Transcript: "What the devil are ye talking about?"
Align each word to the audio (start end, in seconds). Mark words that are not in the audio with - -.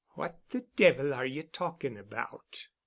"What 0.15 0.39
the 0.49 0.65
devil 0.75 1.13
are 1.13 1.27
ye 1.27 1.43
talking 1.43 1.95
about?" 1.95 2.67